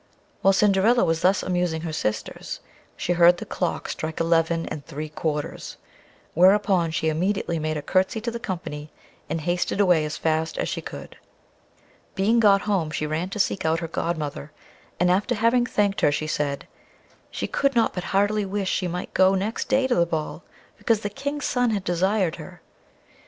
While 0.41 0.51
Cinderilla 0.53 1.05
was 1.05 1.21
thus 1.21 1.43
amusing 1.43 1.81
her 1.81 1.93
sisters, 1.93 2.59
she 2.97 3.13
heard 3.13 3.37
the 3.37 3.45
clock 3.45 3.87
strike 3.87 4.19
eleven 4.19 4.65
and 4.65 4.83
three 4.83 5.09
quarters, 5.09 5.77
whereupon 6.33 6.89
she 6.89 7.07
immediately 7.07 7.59
made 7.59 7.77
a 7.77 7.83
curtesy 7.83 8.19
to 8.21 8.31
the 8.31 8.39
company, 8.39 8.89
and 9.29 9.41
hasted 9.41 9.79
away 9.79 10.03
as 10.03 10.17
fast 10.17 10.57
as 10.57 10.67
she 10.67 10.81
could. 10.81 11.17
Being 12.15 12.39
got 12.39 12.61
home, 12.61 12.89
she 12.89 13.05
ran 13.05 13.29
to 13.29 13.37
seek 13.37 13.63
out 13.63 13.79
her 13.79 13.87
godmother, 13.87 14.51
and 14.99 15.11
after 15.11 15.35
having 15.35 15.67
thanked 15.67 16.01
her, 16.01 16.11
she 16.11 16.25
said, 16.25 16.67
"she 17.29 17.45
could 17.45 17.75
not 17.75 17.93
but 17.93 18.05
heartily 18.05 18.43
wish 18.43 18.71
she 18.71 18.87
might 18.87 19.13
go 19.13 19.35
next 19.35 19.69
day 19.69 19.85
to 19.85 19.93
the 19.93 20.07
ball, 20.07 20.43
because 20.79 21.01
the 21.01 21.11
King's 21.11 21.45
son 21.45 21.69
had 21.69 21.83
desired 21.83 22.37
her." 22.37 22.63